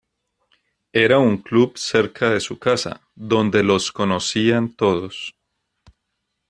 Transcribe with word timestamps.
Era 0.93 1.19
un 1.19 1.37
club 1.43 1.77
cerca 1.77 2.31
de 2.31 2.39
su 2.39 2.57
casa, 2.57 3.01
donde 3.13 3.61
los 3.61 3.91
conocían 3.91 4.73
todos. 4.73 5.35